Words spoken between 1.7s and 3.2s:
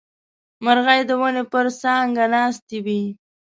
څانګه ناستې وې.